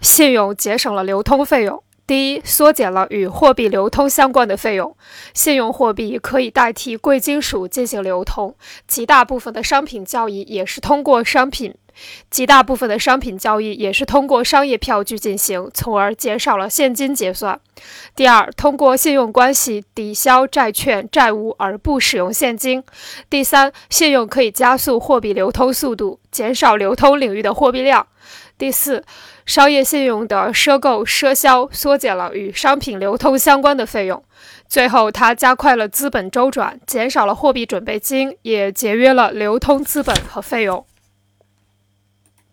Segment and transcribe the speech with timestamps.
[0.00, 1.82] 信用节省了流通费用。
[2.06, 4.96] 第一，缩减了与货币流通相关的费用。
[5.32, 8.56] 信用货币可以代替贵金属进行流通，
[8.88, 11.72] 极大部分的商品交易也是通过商品，
[12.30, 17.58] 极大部分的商品交易也是通过商业票据进行，从而减少了现金结算。
[18.14, 22.82] 第二，通过信用关系抵消债券债务而不使用现金。
[23.28, 28.06] 第三，信用可以加速货币流通速度，减少流通领域的货币量。
[28.58, 29.02] 第四，
[29.46, 34.22] 商业信用的赊购赊销缩减了与商品流通相关的费用。
[34.68, 40.84] 最后，它加快了资本周转，减少了货币准备金，也节约了流通资本和费用。